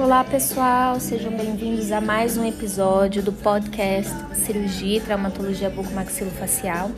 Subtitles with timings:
[0.00, 6.90] Olá pessoal, sejam bem-vindos a mais um episódio do podcast Cirurgia e Traumatologia Bucomaxilofacial.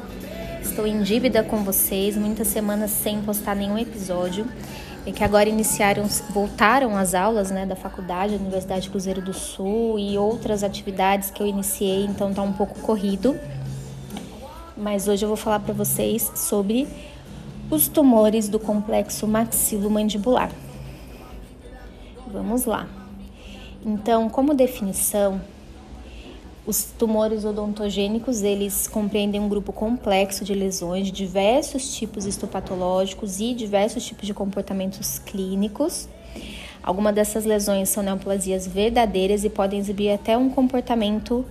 [0.63, 4.47] Estou em dívida com vocês, muitas semanas sem postar nenhum episódio.
[5.05, 9.99] É que agora iniciaram, voltaram as aulas né, da faculdade, da Universidade Cruzeiro do Sul
[9.99, 13.37] e outras atividades que eu iniciei, então tá um pouco corrido.
[14.77, 16.87] Mas hoje eu vou falar para vocês sobre
[17.69, 20.53] os tumores do complexo maxilomandibular.
[22.33, 22.89] Vamos lá.
[23.85, 25.39] Então, como definição,
[26.67, 33.53] os tumores odontogênicos, eles compreendem um grupo complexo de lesões de diversos tipos histopatológicos e
[33.53, 36.09] diversos tipos de comportamentos clínicos.
[36.83, 41.45] Algumas dessas lesões são neoplasias verdadeiras e podem exibir até um comportamento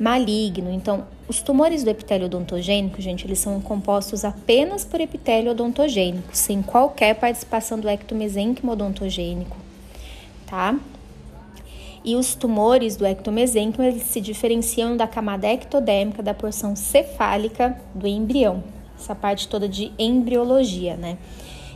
[0.00, 0.72] maligno.
[0.72, 6.62] Então, os tumores do epitélio odontogênico, gente, eles são compostos apenas por epitélio odontogênico, sem
[6.62, 9.71] qualquer participação do ectomesênquimo odontogênico
[10.52, 10.78] tá?
[12.04, 18.06] E os tumores do ectomesênquimo eles se diferenciam da camada ectodérmica da porção cefálica do
[18.06, 18.62] embrião,
[18.98, 21.16] essa parte toda de embriologia, né?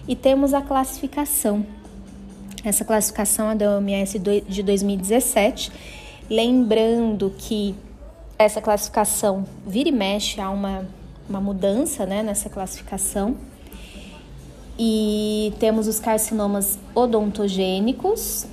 [0.06, 1.64] E temos a classificação.
[2.62, 5.72] Essa classificação é da OMS de 2017,
[6.28, 7.74] lembrando que
[8.38, 10.86] essa classificação vira e mexe há uma,
[11.27, 13.36] uma mudança né, nessa classificação.
[14.78, 18.47] E temos os carcinomas odontogênicos,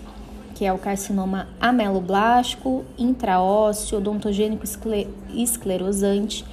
[0.54, 4.64] que é o carcinoma ameloblástico, intraósseo, odontogênico
[5.34, 6.46] esclerosante,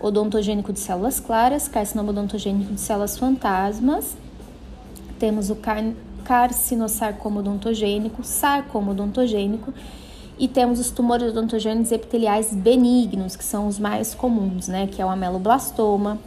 [0.00, 4.16] odontogênico de células claras, carcinoma odontogênico de células fantasmas.
[5.18, 5.82] Temos o car
[6.24, 9.72] carcinosarcoma odontogênico, sarcoma odontogênico
[10.38, 15.04] e temos os tumores odontogênicos epiteliais benignos, que são os mais comuns, né, que é
[15.04, 16.18] o ameloblastoma.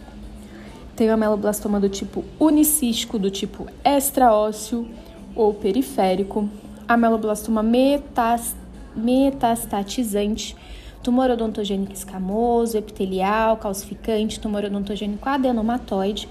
[0.95, 4.87] Tem o ameloblastoma do tipo unicístico, do tipo extraósseo
[5.35, 6.49] ou periférico
[6.87, 8.55] ameloblastoma metas,
[8.95, 10.55] metastatizante,
[11.01, 16.29] tumor odontogênico escamoso, epitelial, calcificante, tumor odontogênico adenomatoide.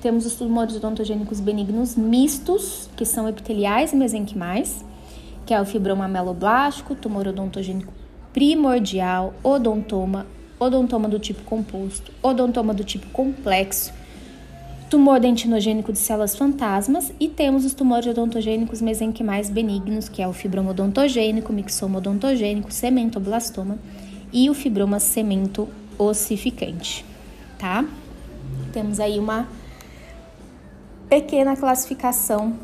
[0.00, 4.84] Temos os tumores odontogênicos benignos mistos, que são epiteliais e mesenquimais,
[5.44, 7.92] que é o fibroma ameloblástico, tumor odontogênico
[8.32, 10.26] primordial, odontoma,
[10.60, 13.92] odontoma do tipo composto, odontoma do tipo complexo,
[14.88, 20.32] tumor dentinogênico de células fantasmas e temos os tumores odontogênicos mesenquimais benignos, que é o
[20.32, 23.78] fibroma odontogênico, mixoma odontogênico, cementoblastoma
[24.32, 25.68] e o fibroma cemento
[25.98, 27.04] ossificante,
[27.58, 27.84] tá?
[28.72, 29.46] Temos aí uma
[31.08, 32.54] pequena classificação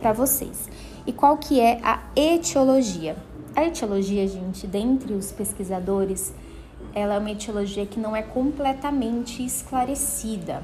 [0.00, 0.68] para vocês.
[1.06, 3.14] E qual que é a etiologia?
[3.54, 6.32] A etiologia, gente, dentre os pesquisadores,
[6.94, 10.62] ela é uma etiologia que não é completamente esclarecida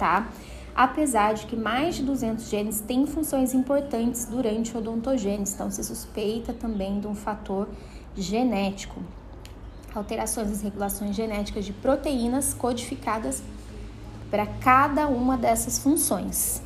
[0.00, 0.28] tá?
[0.74, 5.84] Apesar de que mais de 200 genes têm funções importantes durante a odontogênese, então se
[5.84, 7.68] suspeita também de um fator
[8.16, 9.02] genético.
[9.94, 13.42] Alterações nas regulações genéticas de proteínas codificadas
[14.30, 16.62] para cada uma dessas funções,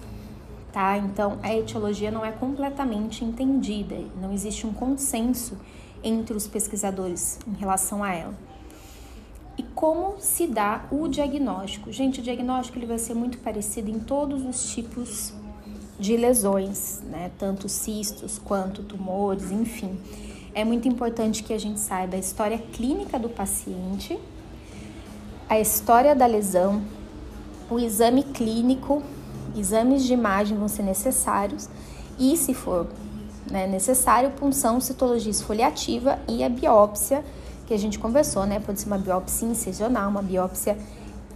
[0.70, 0.96] tá?
[0.98, 5.58] Então a etiologia não é completamente entendida, não existe um consenso
[6.04, 8.34] entre os pesquisadores em relação a ela.
[9.84, 11.92] Como se dá o diagnóstico?
[11.92, 15.34] Gente, o diagnóstico ele vai ser muito parecido em todos os tipos
[16.00, 17.30] de lesões, né?
[17.38, 20.00] Tanto cistos quanto tumores, enfim.
[20.54, 24.18] É muito importante que a gente saiba a história clínica do paciente,
[25.50, 26.82] a história da lesão,
[27.70, 29.02] o exame clínico,
[29.54, 31.68] exames de imagem vão ser necessários
[32.18, 32.86] e, se for
[33.50, 37.22] né, necessário, punção, citologia esfoliativa e a biópsia
[37.66, 38.60] que a gente conversou, né?
[38.60, 40.76] Pode ser uma biópsia incisional, uma biópsia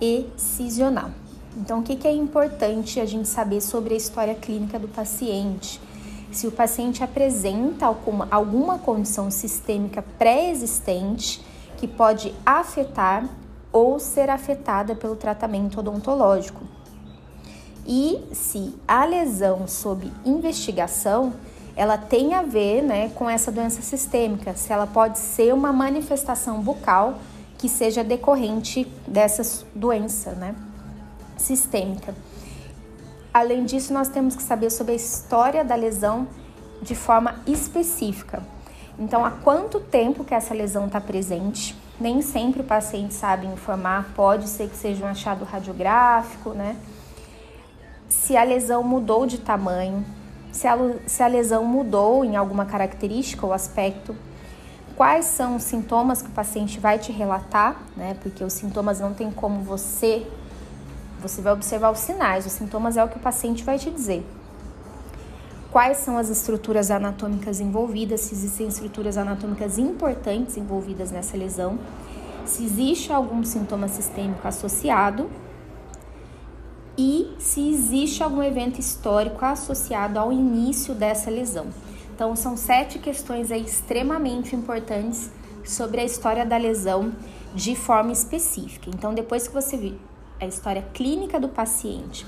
[0.00, 1.11] excisional.
[1.56, 5.81] Então, o que, que é importante a gente saber sobre a história clínica do paciente?
[6.31, 11.43] Se o paciente apresenta alguma, alguma condição sistêmica pré-existente
[11.78, 13.28] que pode afetar
[13.72, 16.62] ou ser afetada pelo tratamento odontológico.
[17.86, 21.33] E se a lesão sob investigação
[21.78, 26.60] ela tem a ver né, com essa doença sistêmica, se ela pode ser uma manifestação
[26.60, 27.21] bucal
[27.57, 30.57] que seja decorrente dessa doença né,
[31.36, 32.16] sistêmica.
[33.33, 36.27] Além disso, nós temos que saber sobre a história da lesão
[36.83, 38.42] de forma específica.
[38.98, 41.77] Então, há quanto tempo que essa lesão está presente?
[42.01, 46.77] Nem sempre o paciente sabe informar, pode ser que seja um achado radiográfico, né?
[48.09, 50.04] Se a lesão mudou de tamanho,
[50.53, 54.15] se a, se a lesão mudou em alguma característica ou aspecto,
[54.97, 58.16] quais são os sintomas que o paciente vai te relatar, né?
[58.22, 60.27] Porque os sintomas não tem como você
[61.21, 64.24] você vai observar os sinais, os sintomas é o que o paciente vai te dizer.
[65.71, 71.78] quais são as estruturas anatômicas envolvidas, se existem estruturas anatômicas importantes envolvidas nessa lesão,
[72.47, 75.28] se existe algum sintoma sistêmico associado
[76.98, 81.68] e se existe algum evento histórico associado ao início dessa lesão.
[82.12, 85.30] Então, são sete questões extremamente importantes
[85.65, 87.12] sobre a história da lesão
[87.54, 88.91] de forma específica.
[88.92, 89.95] Então, depois que você viu
[90.41, 92.27] a história clínica do paciente,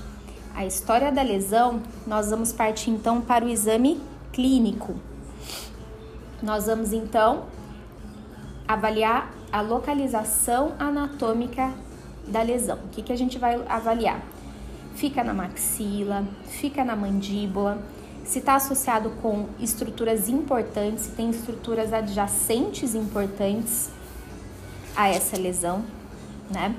[0.55, 3.99] a história da lesão, nós vamos partir então para o exame
[4.31, 4.95] clínico.
[6.41, 7.43] Nós vamos então
[8.65, 11.73] avaliar a localização anatômica
[12.25, 12.77] da lesão.
[12.85, 14.21] O que, que a gente vai avaliar?
[14.95, 17.81] Fica na maxila, fica na mandíbula,
[18.23, 23.89] se está associado com estruturas importantes, se tem estruturas adjacentes importantes
[24.95, 25.83] a essa lesão,
[26.49, 26.75] né?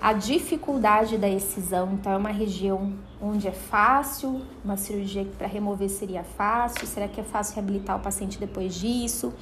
[0.00, 5.88] A dificuldade da excisão, então é uma região onde é fácil, uma cirurgia para remover
[5.88, 9.32] seria fácil, será que é fácil reabilitar o paciente depois disso?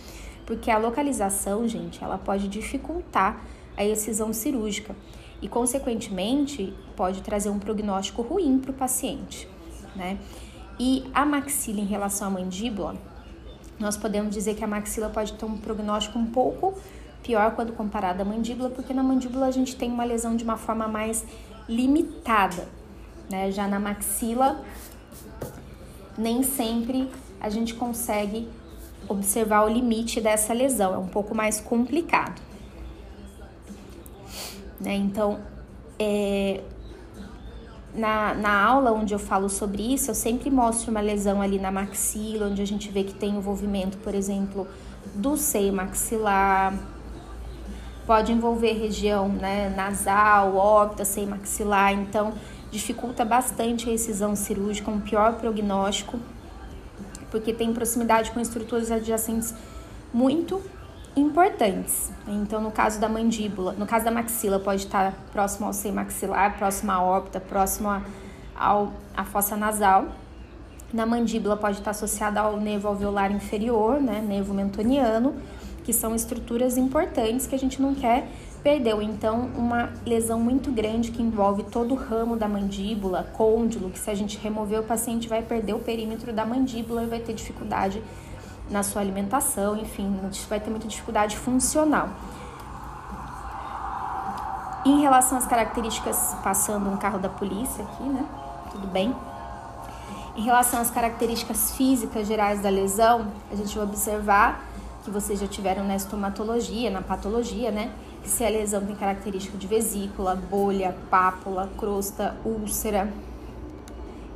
[0.47, 3.43] Porque a localização, gente, ela pode dificultar
[3.77, 4.95] a excisão cirúrgica
[5.41, 9.49] e, consequentemente, pode trazer um prognóstico ruim para o paciente,
[9.95, 10.19] né?
[10.79, 12.97] E a maxila em relação à mandíbula,
[13.79, 16.75] nós podemos dizer que a maxila pode ter um prognóstico um pouco
[17.23, 20.57] pior quando comparada à mandíbula, porque na mandíbula a gente tem uma lesão de uma
[20.57, 21.25] forma mais
[21.69, 22.69] limitada,
[23.31, 23.51] né?
[23.51, 24.63] Já na maxila,
[26.17, 27.09] nem sempre
[27.41, 28.49] a gente consegue
[29.09, 32.41] observar o limite dessa lesão, é um pouco mais complicado.
[34.85, 34.95] Né?
[34.97, 35.41] Então,
[35.99, 36.61] é,
[37.95, 41.71] na, na aula onde eu falo sobre isso, eu sempre mostro uma lesão ali na
[41.71, 44.67] maxila, onde a gente vê que tem envolvimento, por exemplo,
[45.15, 46.75] do seio maxilar,
[48.07, 52.35] pode envolver região né, nasal, órbita, seio maxilar, então
[52.71, 56.19] dificulta bastante a excisão cirúrgica, um pior prognóstico,
[57.31, 59.55] porque tem proximidade com estruturas adjacentes
[60.13, 60.61] muito
[61.17, 62.11] importantes.
[62.27, 66.57] Então, no caso da mandíbula, no caso da maxila, pode estar próximo ao seio maxilar,
[66.57, 67.89] próximo à órbita, próximo
[68.57, 70.07] à fossa nasal.
[70.93, 75.35] Na mandíbula pode estar associada ao nervo alveolar inferior, né, nervo mentoniano,
[75.83, 78.29] que são estruturas importantes que a gente não quer
[78.63, 78.95] perder.
[79.03, 84.11] Então, uma lesão muito grande que envolve todo o ramo da mandíbula, côndilo, que se
[84.11, 88.03] a gente remover o paciente vai perder o perímetro da mandíbula e vai ter dificuldade
[88.71, 90.19] na sua alimentação, enfim,
[90.49, 92.09] vai ter muita dificuldade funcional.
[94.85, 98.25] Em relação às características, passando um carro da polícia aqui, né?
[98.71, 99.15] Tudo bem.
[100.37, 104.65] Em relação às características físicas gerais da lesão, a gente vai observar
[105.03, 107.93] que vocês já tiveram na estomatologia, na patologia, né?
[108.23, 113.13] Que se a lesão tem característica de vesícula, bolha, pápula, crosta, úlcera,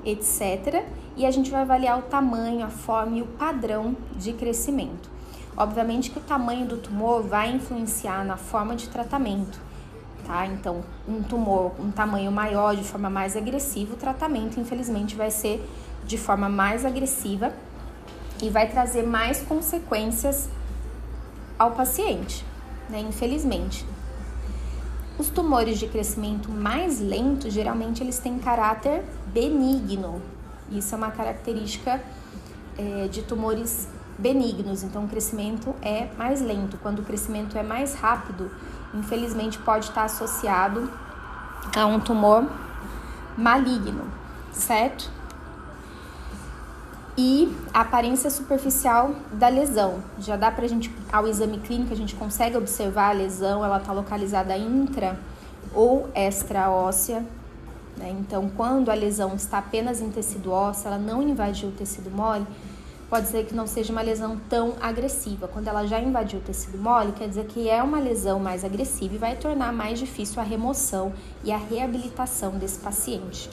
[0.05, 0.85] etc
[1.19, 5.11] e a gente vai avaliar o tamanho, a forma e o padrão de crescimento.
[5.57, 9.61] Obviamente que o tamanho do tumor vai influenciar na forma de tratamento,
[10.25, 10.47] tá?
[10.47, 15.69] Então, um tumor, um tamanho maior, de forma mais agressiva, o tratamento, infelizmente, vai ser
[16.07, 17.53] de forma mais agressiva
[18.41, 20.49] e vai trazer mais consequências
[21.59, 22.45] ao paciente,
[22.89, 23.01] né?
[23.01, 23.85] Infelizmente.
[25.19, 30.23] Os tumores de crescimento mais lento, geralmente, eles têm caráter benigno,
[30.71, 32.01] isso é uma característica
[32.77, 36.77] é, de tumores benignos, então o crescimento é mais lento.
[36.83, 38.51] Quando o crescimento é mais rápido,
[38.93, 40.91] infelizmente pode estar associado
[41.77, 42.49] a um tumor
[43.37, 44.05] maligno,
[44.53, 45.11] certo?
[47.17, 50.03] E a aparência superficial da lesão.
[50.21, 53.93] Já dá pra gente, ao exame clínico, a gente consegue observar a lesão, ela está
[53.93, 55.19] localizada intra
[55.75, 57.25] ou extra óssea,
[57.99, 58.15] né?
[58.19, 62.47] Então, quando a lesão está apenas em tecido ósseo, ela não invadiu o tecido mole,
[63.11, 65.49] pode ser que não seja uma lesão tão agressiva.
[65.49, 69.15] Quando ela já invadiu o tecido mole, quer dizer que é uma lesão mais agressiva
[69.15, 71.13] e vai tornar mais difícil a remoção
[71.43, 73.51] e a reabilitação desse paciente.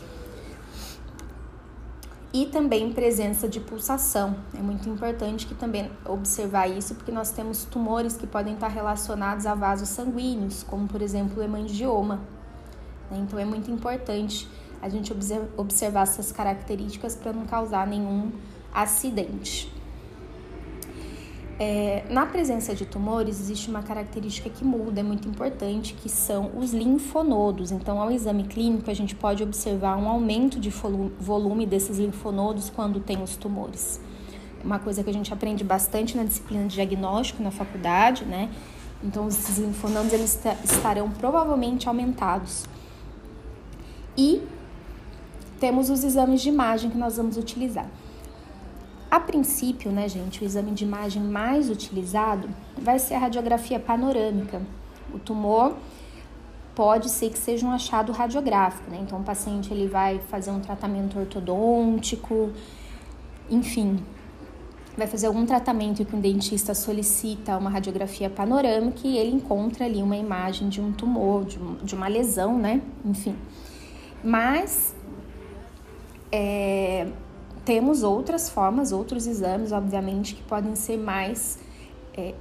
[2.34, 4.36] E também presença de pulsação.
[4.54, 9.46] É muito importante que também observar isso, porque nós temos tumores que podem estar relacionados
[9.46, 12.20] a vasos sanguíneos, como por exemplo o hemangioma,
[13.10, 13.20] né?
[13.20, 14.48] Então é muito importante
[14.82, 15.12] a gente
[15.58, 18.32] observar essas características para não causar nenhum
[18.74, 19.74] acidente.
[21.58, 26.52] É, na presença de tumores, existe uma característica que muda, é muito importante, que são
[26.58, 27.72] os linfonodos.
[27.72, 33.00] Então, ao exame clínico, a gente pode observar um aumento de volume desses linfonodos quando
[33.00, 34.02] tem os tumores.
[34.62, 38.50] É uma coisa que a gente aprende bastante na disciplina de diagnóstico na faculdade, né?
[39.02, 42.66] Então, esses linfonodos eles estarão provavelmente aumentados.
[44.18, 44.42] E
[45.60, 47.88] temos os exames de imagem que nós vamos utilizar.
[49.10, 54.62] A princípio, né, gente, o exame de imagem mais utilizado vai ser a radiografia panorâmica.
[55.14, 55.76] O tumor
[56.74, 59.00] pode ser que seja um achado radiográfico, né?
[59.02, 62.52] Então o paciente ele vai fazer um tratamento ortodôntico,
[63.50, 64.04] enfim,
[64.98, 70.02] vai fazer algum tratamento que um dentista solicita uma radiografia panorâmica e ele encontra ali
[70.02, 72.82] uma imagem de um tumor, de, um, de uma lesão, né?
[73.06, 73.36] Enfim.
[74.24, 74.96] Mas
[76.32, 77.08] é,
[77.64, 81.60] temos outras formas, outros exames, obviamente, que podem ser mais
[82.16, 82.34] é,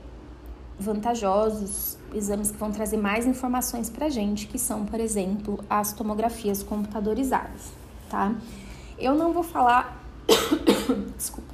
[0.79, 5.93] vantajosos, exames que vão trazer mais informações para a gente, que são, por exemplo, as
[5.93, 7.73] tomografias computadorizadas,
[8.09, 8.35] tá?
[8.99, 10.05] Eu não vou falar,
[11.17, 11.53] desculpa,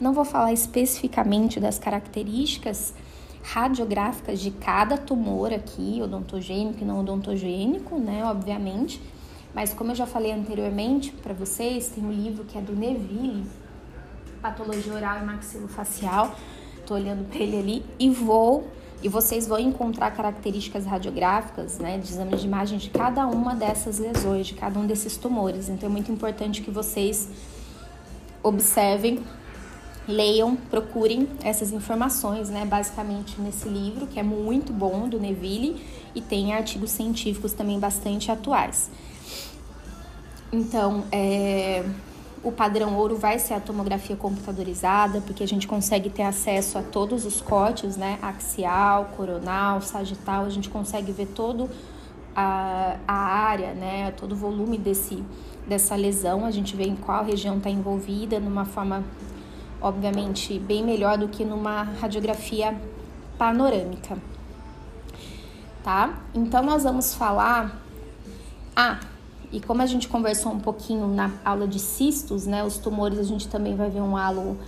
[0.00, 2.94] não vou falar especificamente das características
[3.42, 9.00] radiográficas de cada tumor aqui, odontogênico e não odontogênico, né, obviamente,
[9.54, 13.44] mas como eu já falei anteriormente para vocês, tem um livro que é do Neville,
[14.40, 16.34] Patologia Oral e Maxilofacial,
[16.86, 18.68] tô olhando para ele ali e vou
[19.02, 23.98] e vocês vão encontrar características radiográficas, né, de exame de imagem de cada uma dessas
[23.98, 25.68] lesões, de cada um desses tumores.
[25.68, 27.28] Então é muito importante que vocês
[28.42, 29.20] observem,
[30.06, 36.20] leiam, procurem essas informações, né, basicamente nesse livro, que é muito bom do Neville e
[36.20, 38.90] tem artigos científicos também bastante atuais.
[40.50, 41.84] Então, é,
[42.42, 46.82] o padrão ouro vai ser a tomografia computadorizada, porque a gente consegue ter acesso a
[46.82, 48.18] todos os cortes, né?
[48.22, 51.68] Axial, coronal, sagital, a gente consegue ver todo
[52.34, 54.10] a, a área, né?
[54.12, 55.22] Todo o volume desse,
[55.66, 59.04] dessa lesão, a gente vê em qual região está envolvida, numa forma,
[59.82, 62.74] obviamente, bem melhor do que numa radiografia
[63.36, 64.16] panorâmica.
[65.82, 66.18] Tá?
[66.34, 67.80] Então, nós vamos falar.
[68.76, 69.00] Ah,
[69.50, 73.22] e como a gente conversou um pouquinho na aula de cistos, né, os tumores, a
[73.22, 74.58] gente também vai ver um halo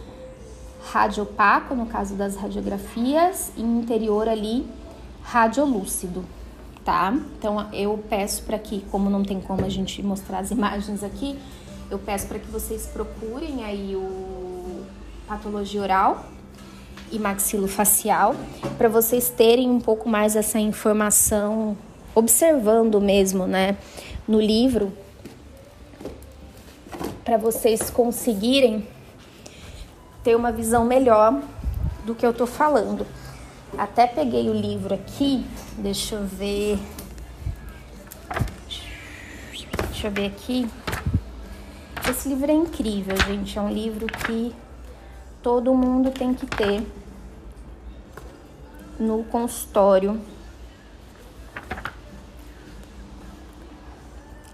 [0.91, 4.67] radiopaco, no caso das radiografias, e interior ali
[5.23, 6.25] radiolúcido,
[6.85, 7.15] tá?
[7.39, 11.39] Então eu peço para que, como não tem como a gente mostrar as imagens aqui,
[11.91, 14.85] eu peço para que vocês procurem aí o
[15.27, 16.25] patologia oral
[17.13, 18.35] e maxilofacial
[18.79, 21.77] para vocês terem um pouco mais essa informação
[22.15, 23.77] observando mesmo, né?
[24.27, 24.93] No livro
[27.25, 28.87] para vocês conseguirem
[30.23, 31.43] ter uma visão melhor
[32.05, 33.07] do que eu tô falando.
[33.79, 35.47] Até peguei o livro aqui,
[35.79, 36.79] deixa eu ver.
[39.91, 40.69] Deixa eu ver aqui.
[42.09, 43.57] Esse livro é incrível, gente.
[43.57, 44.55] É um livro que
[45.43, 46.85] todo mundo tem que ter
[48.99, 50.21] no consultório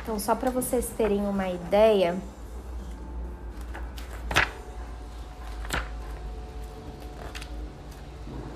[0.00, 2.16] Então, só para vocês terem uma ideia,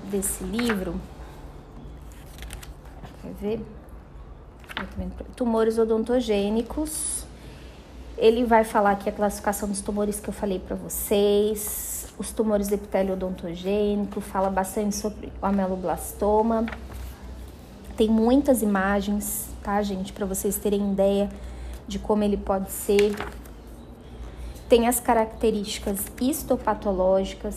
[0.09, 0.99] desse livro,
[3.21, 3.65] quer ver?
[5.35, 7.25] Tumores odontogênicos.
[8.17, 12.69] Ele vai falar aqui a classificação dos tumores que eu falei para vocês, os tumores
[12.69, 16.65] epitélio odontogênico, fala bastante sobre o ameloblastoma.
[17.95, 21.29] Tem muitas imagens, tá, gente, para vocês terem ideia
[21.87, 23.15] de como ele pode ser.
[24.67, 27.55] Tem as características histopatológicas,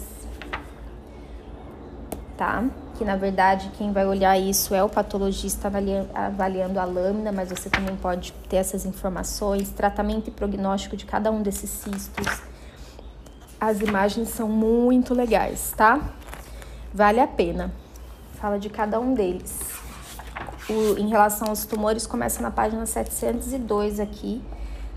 [2.42, 2.64] tá?
[2.98, 5.70] Que na verdade quem vai olhar isso é o patologista
[6.12, 11.30] avaliando a lâmina, mas você também pode ter essas informações, tratamento e prognóstico de cada
[11.30, 12.42] um desses cistos.
[13.60, 16.00] As imagens são muito legais, tá?
[16.92, 17.72] Vale a pena.
[18.40, 19.60] Fala de cada um deles.
[20.68, 24.42] O, em relação aos tumores, começa na página 702 aqui.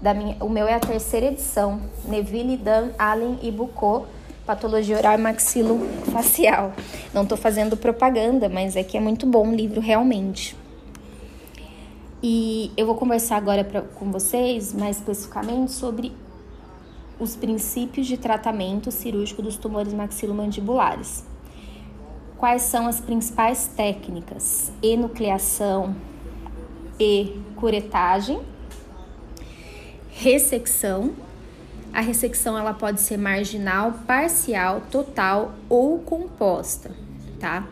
[0.02, 1.80] Da minha, o meu é a terceira edição.
[2.06, 4.08] Neville, Dan, Allen e Bucot
[4.46, 6.74] Patologia Oral e Maxilofacial.
[7.14, 10.56] Não estou fazendo propaganda, mas é que é muito bom o livro realmente.
[12.22, 16.12] E eu vou conversar agora pra, com vocês mais especificamente sobre
[17.20, 21.24] os princípios de tratamento cirúrgico dos tumores maxilomandibulares.
[22.38, 24.72] Quais são as principais técnicas?
[24.84, 25.96] Enucleação
[27.00, 28.42] e curetagem,
[30.12, 31.14] ressecção
[31.96, 36.92] a ressecção ela pode ser marginal, parcial, total ou composta,
[37.40, 37.70] tá?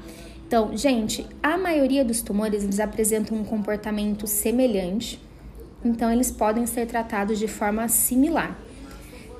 [0.48, 5.20] Então, gente, a maioria dos tumores eles apresentam um comportamento semelhante,
[5.84, 8.58] então eles podem ser tratados de forma similar,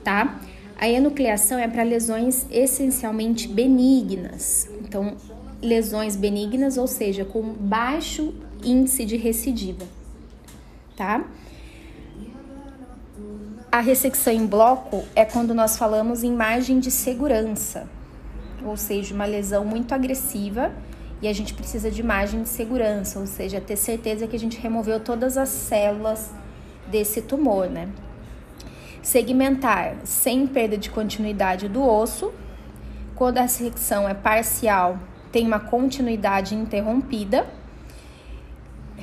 [0.04, 0.42] tá?
[0.78, 4.70] A enucleação é para lesões essencialmente benignas.
[4.82, 5.16] Então,
[5.62, 9.86] lesões benignas, ou seja, com baixo índice de recidiva,
[10.98, 11.26] tá?
[13.74, 17.90] A ressecção em bloco é quando nós falamos em margem de segurança,
[18.64, 20.72] ou seja, uma lesão muito agressiva
[21.20, 24.60] e a gente precisa de margem de segurança, ou seja, ter certeza que a gente
[24.60, 26.30] removeu todas as células
[26.86, 27.90] desse tumor, né?
[29.02, 32.32] Segmentar sem perda de continuidade do osso.
[33.16, 35.00] Quando a secção é parcial,
[35.32, 37.48] tem uma continuidade interrompida.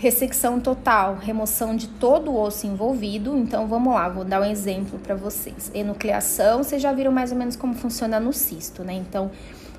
[0.01, 3.37] Ressecção total, remoção de todo o osso envolvido.
[3.37, 5.71] Então vamos lá, vou dar um exemplo para vocês.
[5.75, 8.95] Enucleação, vocês já viram mais ou menos como funciona no cisto, né?
[8.95, 9.31] Então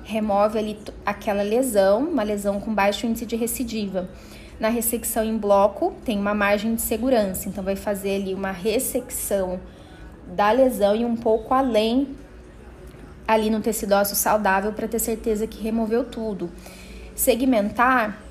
[0.04, 4.08] remove ali aquela lesão, uma lesão com baixo índice de recidiva.
[4.60, 9.58] Na ressecção em bloco, tem uma margem de segurança, então vai fazer ali uma ressecção
[10.24, 12.14] da lesão e um pouco além
[13.26, 16.48] ali no tecido ósseo saudável para ter certeza que removeu tudo.
[17.12, 18.22] Segmentar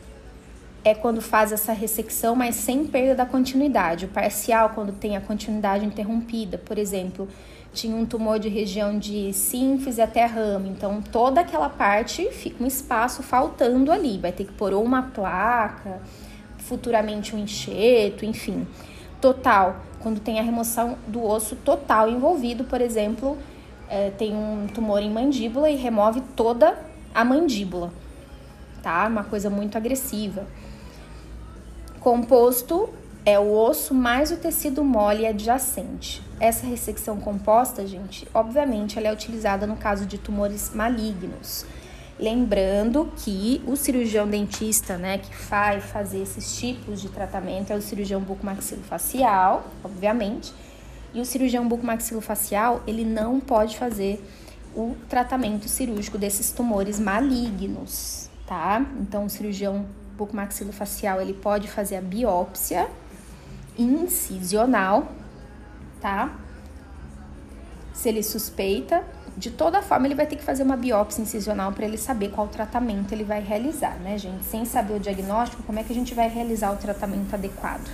[0.83, 4.05] é quando faz essa ressecção, mas sem perda da continuidade.
[4.05, 7.27] O parcial, quando tem a continuidade interrompida, por exemplo,
[7.73, 12.67] tinha um tumor de região de sínfise até ramo, então toda aquela parte fica um
[12.67, 16.01] espaço faltando ali, vai ter que pôr uma placa,
[16.57, 18.67] futuramente um enxerto, enfim.
[19.21, 23.37] Total, quando tem a remoção do osso total envolvido, por exemplo,
[23.87, 26.77] é, tem um tumor em mandíbula e remove toda
[27.13, 27.93] a mandíbula,
[28.81, 29.07] tá?
[29.07, 30.45] Uma coisa muito agressiva.
[32.01, 32.89] Composto
[33.23, 36.19] é o osso mais o tecido mole adjacente.
[36.39, 41.63] Essa ressecção composta, gente, obviamente, ela é utilizada no caso de tumores malignos.
[42.19, 47.81] Lembrando que o cirurgião dentista, né, que vai fazer esses tipos de tratamento é o
[47.83, 50.51] cirurgião bucomaxilofacial, obviamente.
[51.13, 54.19] E o cirurgião bucomaxilofacial, ele não pode fazer
[54.75, 58.83] o tratamento cirúrgico desses tumores malignos, tá?
[58.99, 59.85] Então, o cirurgião
[60.25, 62.87] bucomaxilofacial, ele pode fazer a biópsia
[63.77, 65.11] incisional,
[65.99, 66.33] tá?
[67.93, 69.03] Se ele suspeita,
[69.37, 72.47] de toda forma ele vai ter que fazer uma biópsia incisional para ele saber qual
[72.47, 74.43] tratamento ele vai realizar, né, gente?
[74.45, 77.89] Sem saber o diagnóstico, como é que a gente vai realizar o tratamento adequado?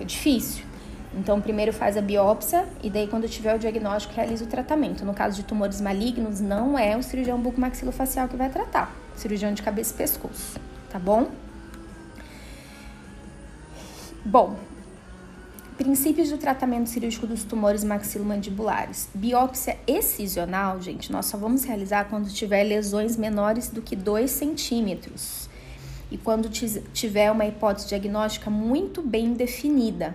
[0.00, 0.64] É difícil.
[1.12, 5.04] Então, primeiro faz a biópsia e daí, quando tiver o diagnóstico, realiza o tratamento.
[5.04, 9.60] No caso de tumores malignos, não é o cirurgião bucomaxilofacial que vai tratar, cirurgião de
[9.60, 10.60] cabeça e pescoço,
[10.90, 11.30] tá bom?
[14.24, 14.56] Bom,
[15.80, 19.08] Princípios do tratamento cirúrgico dos tumores maxilomandibulares.
[19.14, 25.48] Biópsia excisional, gente, nós só vamos realizar quando tiver lesões menores do que 2 centímetros
[26.10, 30.14] e quando tiver uma hipótese diagnóstica muito bem definida.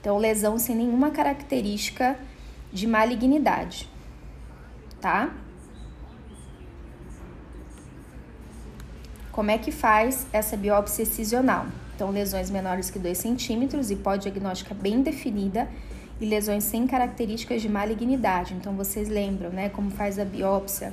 [0.00, 2.16] Então, lesão sem nenhuma característica
[2.72, 3.88] de malignidade,
[5.00, 5.34] tá?
[9.38, 11.66] Como é que faz essa biópsia excisional?
[11.94, 15.68] Então, lesões menores que 2 centímetros, hipótese diagnóstica bem definida
[16.20, 18.52] e lesões sem características de malignidade.
[18.54, 20.92] Então, vocês lembram, né, como faz a biópsia?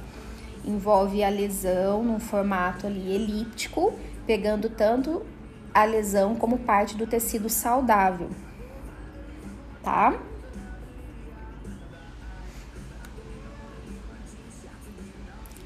[0.63, 3.91] Envolve a lesão num formato ali elíptico,
[4.27, 5.25] pegando tanto
[5.73, 8.29] a lesão como parte do tecido saudável,
[9.81, 10.13] tá?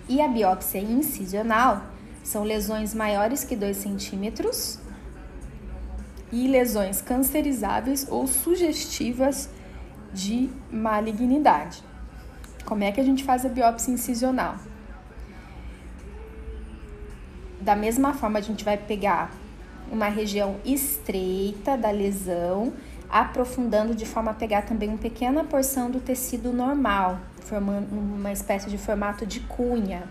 [0.08, 1.89] E a biópsia incisional
[2.30, 4.78] são lesões maiores que 2 centímetros
[6.32, 9.50] e lesões cancerizáveis ou sugestivas
[10.14, 11.84] de malignidade.
[12.64, 14.58] Como é que a gente faz a biópsia incisional?
[17.60, 19.32] Da mesma forma, a gente vai pegar
[19.92, 22.72] uma região estreita da lesão,
[23.10, 28.70] aprofundando de forma a pegar também uma pequena porção do tecido normal, formando uma espécie
[28.70, 30.04] de formato de cunha,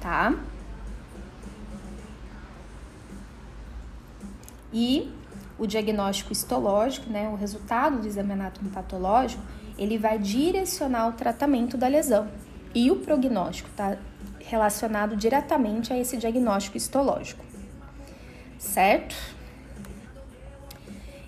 [0.00, 0.34] tá?
[4.72, 5.12] E
[5.58, 8.34] o diagnóstico histológico, né, o resultado do exame
[8.72, 9.42] patológico,
[9.78, 12.28] ele vai direcionar o tratamento da lesão.
[12.74, 13.96] E o prognóstico está
[14.40, 17.44] relacionado diretamente a esse diagnóstico histológico.
[18.58, 19.14] Certo?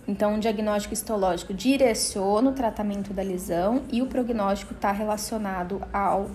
[0.06, 6.30] Então, o diagnóstico histológico direciona o tratamento da lesão e o prognóstico está relacionado ao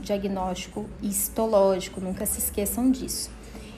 [0.00, 3.30] diagnóstico histológico, nunca se esqueçam disso.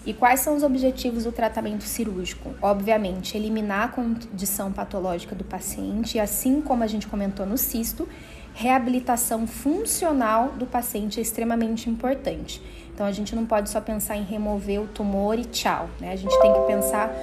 [0.06, 2.54] E quais são os objetivos do tratamento cirúrgico?
[2.62, 8.08] Obviamente, eliminar a condição patológica do paciente e, assim como a gente comentou no cisto,
[8.54, 12.61] reabilitação funcional do paciente é extremamente importante.
[12.92, 16.11] Então a gente não pode só pensar em remover o tumor e tchau, né?
[16.11, 17.14] A gente tem que pensar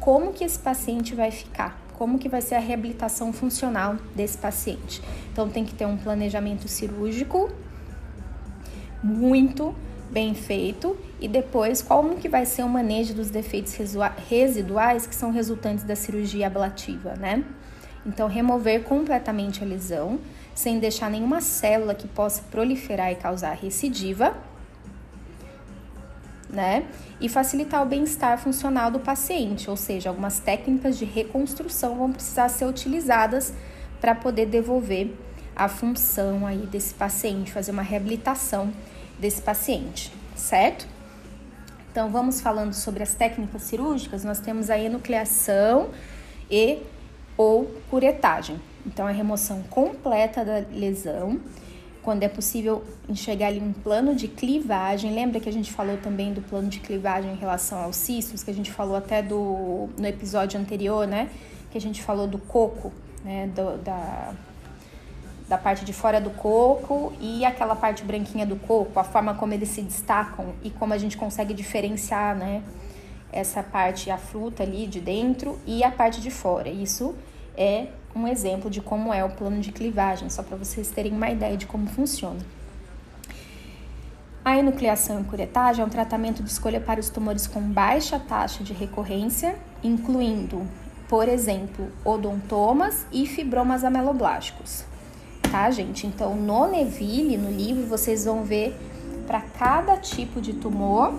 [0.00, 5.02] como que esse paciente vai ficar, como que vai ser a reabilitação funcional desse paciente.
[5.30, 7.50] Então tem que ter um planejamento cirúrgico
[9.02, 9.74] muito
[10.10, 13.74] bem feito e depois como que vai ser o manejo dos defeitos
[14.28, 17.44] residuais que são resultantes da cirurgia ablativa, né?
[18.06, 20.18] Então remover completamente a lesão
[20.54, 24.34] sem deixar nenhuma célula que possa proliferar e causar recidiva
[26.48, 26.86] né?
[27.20, 32.48] E facilitar o bem-estar funcional do paciente, ou seja, algumas técnicas de reconstrução vão precisar
[32.48, 33.52] ser utilizadas
[34.00, 35.14] para poder devolver
[35.54, 38.72] a função aí desse paciente, fazer uma reabilitação
[39.18, 40.86] desse paciente, certo?
[41.90, 45.88] Então vamos falando sobre as técnicas cirúrgicas, nós temos a enucleação
[46.50, 46.78] e
[47.36, 48.60] ou curetagem.
[48.86, 51.40] Então a remoção completa da lesão
[52.02, 55.12] quando é possível enxergar ali um plano de clivagem.
[55.12, 58.50] Lembra que a gente falou também do plano de clivagem em relação aos cistos, que
[58.50, 61.28] a gente falou até do no episódio anterior, né?
[61.70, 63.48] Que a gente falou do coco, né?
[63.48, 64.32] Do, da,
[65.48, 69.54] da parte de fora do coco e aquela parte branquinha do coco, a forma como
[69.54, 72.62] eles se destacam e como a gente consegue diferenciar, né?
[73.32, 76.68] Essa parte, a fruta ali de dentro e a parte de fora.
[76.68, 77.14] Isso
[77.56, 81.30] é um exemplo de como é o plano de clivagem, só para vocês terem uma
[81.30, 82.40] ideia de como funciona.
[84.44, 88.64] A enucleação e curetagem é um tratamento de escolha para os tumores com baixa taxa
[88.64, 90.66] de recorrência, incluindo,
[91.06, 94.84] por exemplo, odontomas e fibromas ameloblásticos.
[95.50, 96.06] Tá, gente?
[96.06, 98.78] Então, no Neville, no livro, vocês vão ver
[99.26, 101.14] para cada tipo de tumor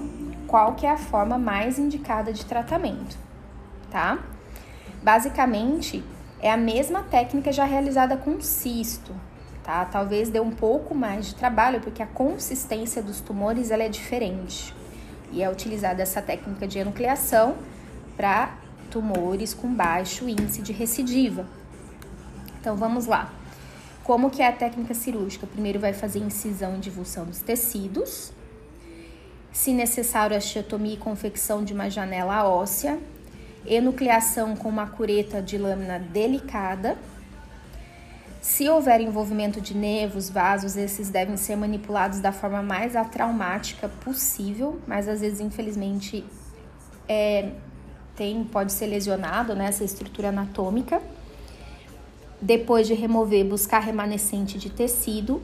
[0.47, 3.17] qual que é a forma mais indicada de tratamento,
[3.89, 4.19] tá?
[5.01, 6.03] Basicamente,
[6.41, 9.13] é a mesma técnica já realizada com cisto,
[9.63, 9.85] tá?
[9.85, 14.75] Talvez dê um pouco mais de trabalho, porque a consistência dos tumores ela é diferente.
[15.31, 17.55] E é utilizada essa técnica de enucleação
[18.15, 18.55] para
[18.89, 21.47] tumores com baixo índice de recidiva.
[22.59, 23.38] Então vamos lá.
[24.09, 25.45] Como que é a técnica cirúrgica?
[25.45, 28.33] Primeiro vai fazer incisão e divulsão dos tecidos.
[29.51, 32.97] Se necessário, a chiotomia e confecção de uma janela óssea
[33.67, 36.97] enucleação com uma cureta de lâmina delicada.
[38.41, 44.81] Se houver envolvimento de nervos, vasos, esses devem ser manipulados da forma mais atraumática possível,
[44.87, 46.25] mas às vezes, infelizmente,
[47.07, 47.51] é,
[48.15, 50.99] tem, pode ser lesionado né, essa estrutura anatômica.
[52.41, 55.41] Depois de remover, buscar remanescente de tecido,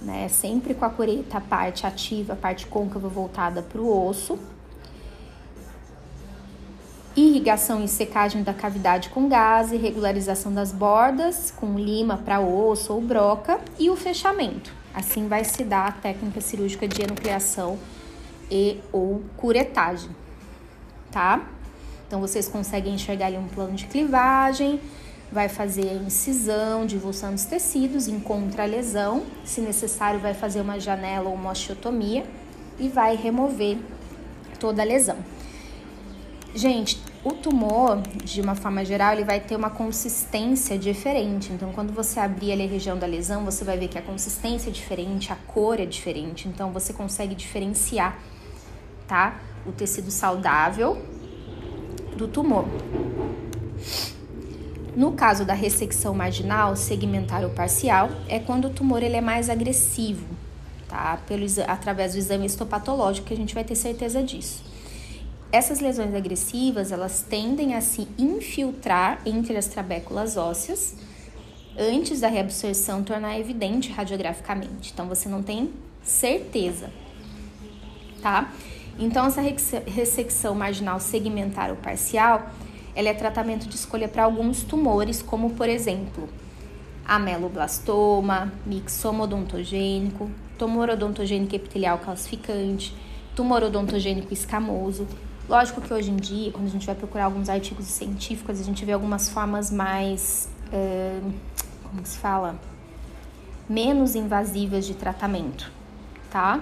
[0.00, 4.38] né, sempre com a cureta, a parte ativa, a parte côncava voltada para o osso
[7.20, 13.00] irrigação e secagem da cavidade com gás, regularização das bordas com lima para osso ou
[13.00, 14.72] broca e o fechamento.
[14.94, 17.78] Assim vai se dar a técnica cirúrgica de enucleação
[18.50, 20.10] e ou curetagem,
[21.10, 21.46] tá?
[22.06, 24.80] Então vocês conseguem enxergar ali um plano de clivagem,
[25.30, 30.80] vai fazer a incisão, divulsão dos tecidos, encontra a lesão, se necessário vai fazer uma
[30.80, 32.24] janela ou uma osteotomia
[32.78, 33.78] e vai remover
[34.58, 35.16] toda a lesão.
[36.54, 41.52] Gente, o tumor, de uma forma geral, ele vai ter uma consistência diferente.
[41.52, 44.70] Então, quando você abrir ali a região da lesão, você vai ver que a consistência
[44.70, 46.48] é diferente, a cor é diferente.
[46.48, 48.18] Então, você consegue diferenciar,
[49.06, 49.38] tá?
[49.66, 51.02] O tecido saudável
[52.16, 52.64] do tumor.
[54.98, 59.48] No caso da ressecção marginal, segmentar ou parcial, é quando o tumor ele é mais
[59.48, 60.26] agressivo,
[60.88, 61.20] tá?
[61.24, 64.60] Pelo, através do exame histopatológico que a gente vai ter certeza disso.
[65.52, 70.96] Essas lesões agressivas, elas tendem a se infiltrar entre as trabéculas ósseas
[71.78, 74.90] antes da reabsorção tornar evidente radiograficamente.
[74.92, 75.70] Então você não tem
[76.02, 76.90] certeza,
[78.20, 78.52] tá?
[78.98, 82.50] Então essa ressecção marginal segmentar ou parcial,
[82.98, 86.28] ela é tratamento de escolha para alguns tumores, como por exemplo,
[87.06, 92.92] ameloblastoma, mixoma odontogênico, tumor odontogênico epitelial calcificante,
[93.36, 95.06] tumor odontogênico escamoso,
[95.48, 98.84] Lógico que hoje em dia, quando a gente vai procurar alguns artigos científicos, a gente
[98.84, 100.46] vê algumas formas mais.
[100.70, 101.32] Uh,
[101.84, 102.54] como se fala?
[103.66, 105.72] Menos invasivas de tratamento,
[106.30, 106.60] tá?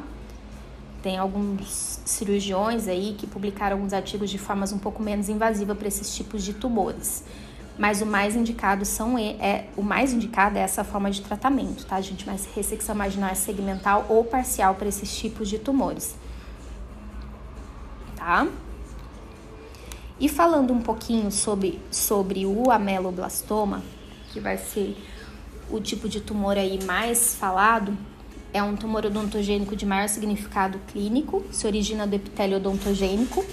[1.07, 5.87] Tem alguns cirurgiões aí que publicaram alguns artigos de formas um pouco menos invasivas para
[5.87, 7.23] esses tipos de tumores.
[7.79, 12.01] Mas o mais indicado são é o mais indicado é essa forma de tratamento, tá,
[12.01, 12.27] gente?
[12.27, 16.17] Mas ressecção marginal é segmental ou parcial para esses tipos de tumores.
[18.17, 18.49] Tá?
[20.19, 23.81] E falando um pouquinho sobre, sobre o ameloblastoma,
[24.33, 24.97] que vai ser
[25.71, 27.97] o tipo de tumor aí mais falado
[28.57, 33.45] é um tumor odontogênico de maior significado clínico, se origina do epitélio odontogênico,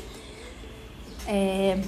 [1.27, 1.81] é,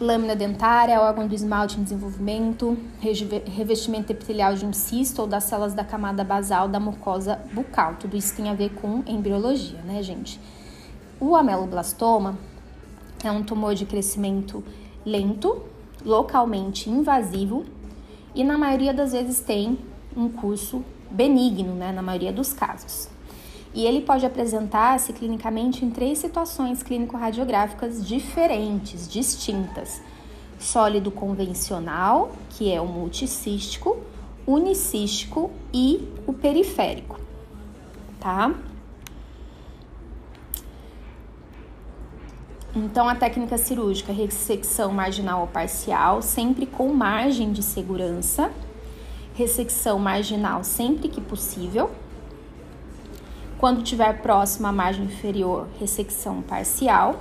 [0.00, 5.74] lâmina dentária, órgão do esmalte em desenvolvimento, revestimento epitelial de um cisto ou das células
[5.74, 7.96] da camada basal da mucosa bucal.
[7.98, 10.40] Tudo isso tem a ver com embriologia, né, gente?
[11.18, 12.38] O ameloblastoma
[13.24, 14.62] é um tumor de crescimento
[15.04, 15.62] lento,
[16.04, 17.64] localmente invasivo
[18.32, 19.76] e na maioria das vezes tem
[20.16, 23.08] um curso benigno, né, na maioria dos casos.
[23.72, 30.02] E ele pode apresentar-se clinicamente em três situações clínico-radiográficas diferentes, distintas:
[30.58, 33.98] sólido convencional, que é o multicístico,
[34.46, 37.20] unicístico e o periférico,
[38.18, 38.52] tá?
[42.74, 48.50] Então, a técnica cirúrgica, ressecção marginal ou parcial, sempre com margem de segurança,
[49.40, 51.90] ressecção marginal sempre que possível.
[53.58, 57.20] Quando tiver próximo à margem inferior, ressecção parcial.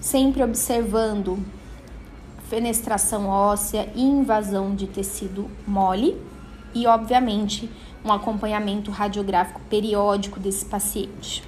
[0.00, 1.38] Sempre observando
[2.48, 6.16] fenestração óssea e invasão de tecido mole
[6.72, 7.68] e, obviamente,
[8.04, 11.42] um acompanhamento radiográfico periódico desse paciente.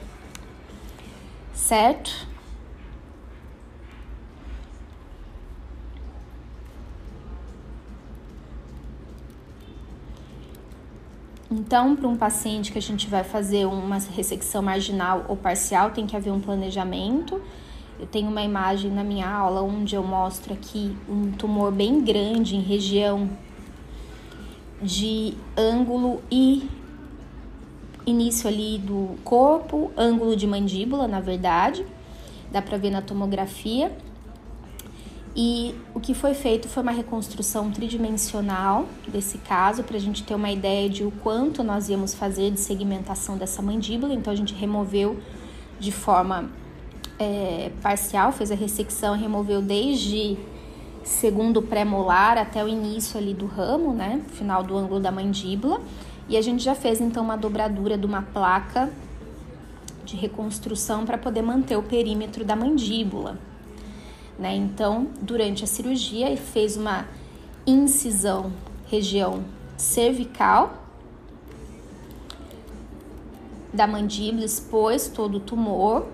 [1.54, 2.27] Certo?
[11.50, 16.06] Então, para um paciente que a gente vai fazer uma ressecção marginal ou parcial, tem
[16.06, 17.40] que haver um planejamento.
[17.98, 22.54] Eu tenho uma imagem na minha aula onde eu mostro aqui um tumor bem grande
[22.54, 23.30] em região
[24.80, 26.68] de ângulo e
[28.06, 31.84] início ali do corpo, ângulo de mandíbula, na verdade.
[32.52, 33.90] Dá para ver na tomografia.
[35.40, 40.34] E o que foi feito foi uma reconstrução tridimensional desse caso, para a gente ter
[40.34, 44.12] uma ideia de o quanto nós íamos fazer de segmentação dessa mandíbula.
[44.12, 45.16] Então, a gente removeu
[45.78, 46.50] de forma
[47.20, 50.36] é, parcial, fez a ressecção, removeu desde
[51.04, 55.80] segundo pré-molar até o início ali do ramo, né, final do ângulo da mandíbula.
[56.28, 58.90] E a gente já fez então uma dobradura de uma placa
[60.04, 63.38] de reconstrução para poder manter o perímetro da mandíbula.
[64.38, 64.54] Né?
[64.54, 67.06] Então, durante a cirurgia, ele fez uma
[67.66, 68.52] incisão
[68.86, 69.44] região
[69.76, 70.84] cervical
[73.72, 76.06] da mandíbula, expôs todo o tumor.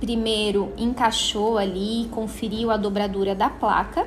[0.00, 4.06] Primeiro encaixou ali, conferiu a dobradura da placa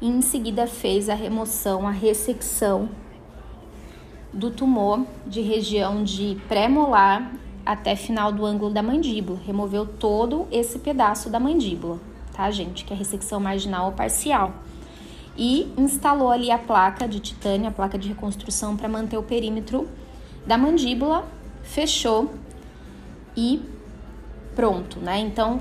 [0.00, 2.88] e em seguida fez a remoção, a ressecção
[4.32, 7.32] do tumor de região de pré-molar
[7.64, 9.38] até final do ângulo da mandíbula.
[9.46, 12.84] Removeu todo esse pedaço da mandíbula tá, gente?
[12.84, 14.52] Que é ressecção marginal ou parcial.
[15.36, 19.88] E instalou ali a placa de titânio, a placa de reconstrução, para manter o perímetro
[20.46, 21.24] da mandíbula,
[21.62, 22.34] fechou
[23.36, 23.62] e
[24.54, 25.18] pronto, né?
[25.18, 25.60] Então,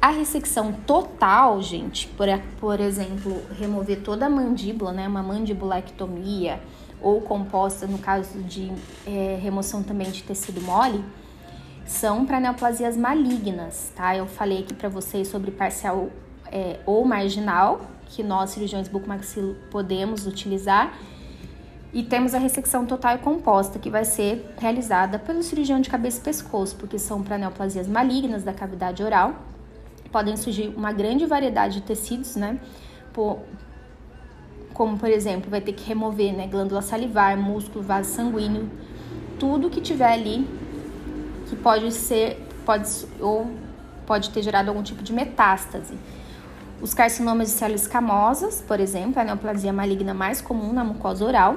[0.00, 2.26] a ressecção total, gente, por,
[2.58, 5.06] por exemplo, remover toda a mandíbula, né?
[5.06, 6.60] Uma mandibulectomia
[7.02, 8.72] ou composta, no caso de
[9.06, 11.04] é, remoção também de tecido mole,
[11.90, 14.16] são para neoplasias malignas, tá?
[14.16, 16.08] Eu falei aqui para vocês sobre parcial
[16.46, 20.96] é, ou marginal, que nós cirurgiões bucomaxilo podemos utilizar.
[21.92, 26.20] E temos a ressecção total e composta, que vai ser realizada pelo cirurgião de cabeça
[26.20, 29.34] e pescoço, porque são para neoplasias malignas da cavidade oral.
[30.12, 32.60] Podem surgir uma grande variedade de tecidos, né?
[33.12, 33.40] Por,
[34.72, 38.70] como, por exemplo, vai ter que remover né, glândula salivar, músculo, vaso sanguíneo,
[39.40, 40.59] tudo que tiver ali
[41.62, 42.88] pode ser, pode,
[43.20, 43.50] ou
[44.06, 45.94] pode ter gerado algum tipo de metástase.
[46.80, 51.56] Os carcinomas de células escamosas, por exemplo, a neoplasia maligna mais comum na mucosa oral,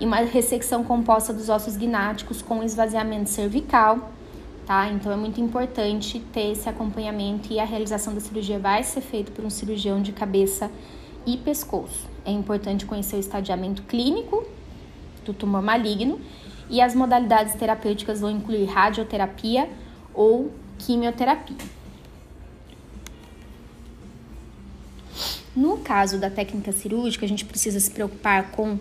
[0.00, 4.10] e uma ressecção composta dos ossos gnáticos com esvaziamento cervical,
[4.66, 4.88] tá?
[4.88, 9.30] Então é muito importante ter esse acompanhamento e a realização da cirurgia vai ser feita
[9.30, 10.70] por um cirurgião de cabeça
[11.24, 12.08] e pescoço.
[12.24, 14.44] É importante conhecer o estadiamento clínico
[15.24, 16.18] do tumor maligno
[16.72, 19.68] e as modalidades terapêuticas vão incluir radioterapia
[20.14, 21.58] ou quimioterapia.
[25.54, 28.78] No caso da técnica cirúrgica, a gente precisa se preocupar com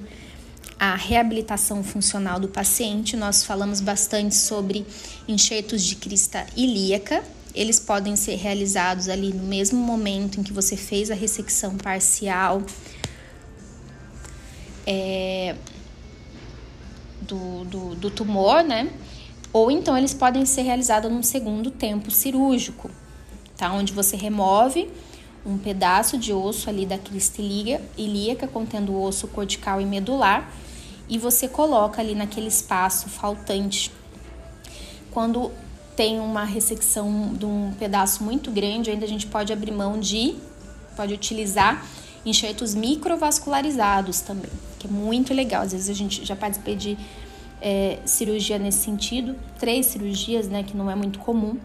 [0.80, 3.18] a reabilitação funcional do paciente.
[3.18, 4.86] Nós falamos bastante sobre
[5.28, 7.22] enxertos de crista ilíaca.
[7.54, 12.64] Eles podem ser realizados ali no mesmo momento em que você fez a ressecção parcial.
[14.88, 15.56] É,
[17.34, 18.92] do, do, do tumor, né?
[19.54, 22.90] Ou então eles podem ser realizados num segundo tempo cirúrgico,
[23.58, 23.72] tá?
[23.72, 24.90] Onde você remove
[25.46, 27.42] um pedaço de osso ali da crista
[27.98, 30.52] ilíaca contendo o osso cortical e medular
[31.10, 33.92] e você coloca ali naquele espaço faltante.
[35.10, 35.52] Quando
[35.96, 40.36] tem uma ressecção de um pedaço muito grande, ainda a gente pode abrir mão de,
[40.96, 41.86] pode utilizar
[42.26, 45.64] enxertos microvascularizados também, que é muito legal.
[45.64, 46.98] Às vezes a gente já participei de
[47.62, 51.58] é, cirurgia nesse sentido, três cirurgias, né, que não é muito comum,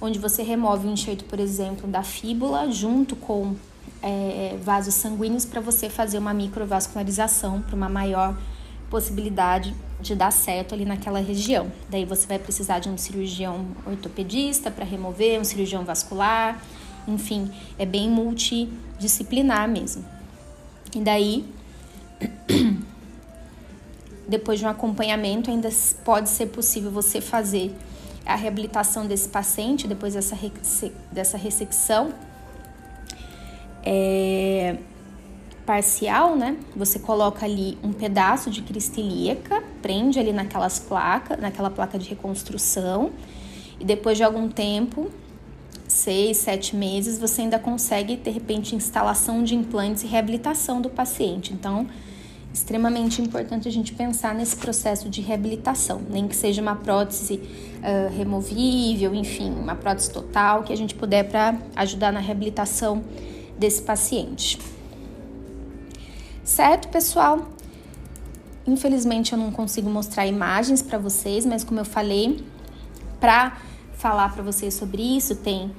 [0.00, 3.54] onde você remove o enxerto, por exemplo, da fíbula junto com
[4.02, 8.36] é, vasos sanguíneos para você fazer uma microvascularização para uma maior
[8.90, 11.72] possibilidade de dar certo ali naquela região.
[11.88, 16.60] Daí você vai precisar de um cirurgião ortopedista para remover, um cirurgião vascular,
[17.06, 20.04] enfim, é bem multidisciplinar mesmo.
[20.94, 21.44] E daí,
[24.28, 25.68] depois de um acompanhamento, ainda
[26.04, 27.74] pode ser possível você fazer
[28.24, 30.36] a reabilitação desse paciente depois dessa,
[31.10, 32.12] dessa ressecção.
[33.84, 34.76] É,
[35.66, 36.56] parcial, né?
[36.76, 42.08] Você coloca ali um pedaço de crista ilíaca, prende ali naquelas placas, naquela placa de
[42.08, 43.12] reconstrução,
[43.78, 45.10] e depois de algum tempo,
[45.92, 51.52] seis, sete meses, você ainda consegue, de repente, instalação de implantes e reabilitação do paciente.
[51.52, 51.86] Então,
[52.52, 58.14] extremamente importante a gente pensar nesse processo de reabilitação, nem que seja uma prótese uh,
[58.16, 63.02] removível, enfim, uma prótese total que a gente puder para ajudar na reabilitação
[63.58, 64.58] desse paciente.
[66.44, 67.48] Certo, pessoal?
[68.66, 72.44] Infelizmente eu não consigo mostrar imagens para vocês, mas como eu falei,
[73.18, 73.56] para
[74.02, 75.70] falar para vocês sobre isso, tem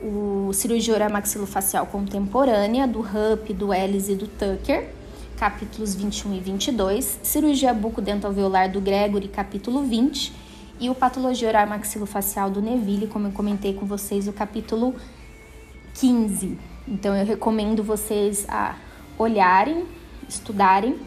[0.00, 4.88] o cirurgia maxilofacial contemporânea do Hupp, do Ellis e do Tucker,
[5.36, 10.32] capítulos 21 e 22, cirurgia bucodentalveolar do Gregory, capítulo 20,
[10.78, 14.94] e o patologia oral maxilofacial do Neville, como eu comentei com vocês, o capítulo
[15.94, 16.56] 15.
[16.86, 18.76] Então eu recomendo vocês a
[19.18, 19.86] olharem
[20.28, 21.00] estudarem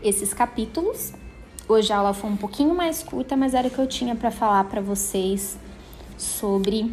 [0.00, 1.12] esses capítulos.
[1.68, 4.30] Hoje a aula foi um pouquinho mais curta, mas era o que eu tinha para
[4.30, 5.58] falar para vocês
[6.18, 6.92] sobre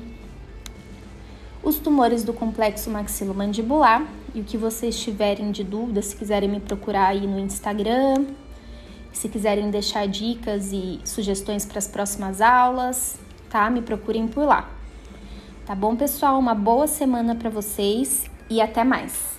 [1.64, 6.60] os tumores do complexo maxilomandibular e o que vocês tiverem de dúvida, se quiserem me
[6.60, 8.26] procurar aí no Instagram,
[9.12, 13.18] se quiserem deixar dicas e sugestões para as próximas aulas,
[13.50, 13.70] tá?
[13.70, 14.70] Me procurem por lá.
[15.66, 16.38] Tá bom, pessoal?
[16.38, 19.35] Uma boa semana para vocês e até mais.